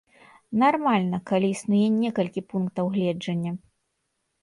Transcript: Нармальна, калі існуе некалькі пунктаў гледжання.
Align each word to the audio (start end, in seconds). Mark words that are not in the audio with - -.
Нармальна, 0.63 1.19
калі 1.33 1.47
існуе 1.57 1.83
некалькі 2.01 2.45
пунктаў 2.55 2.85
гледжання. 2.99 3.51